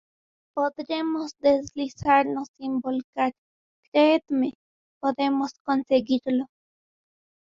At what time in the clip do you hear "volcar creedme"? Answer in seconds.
2.79-4.55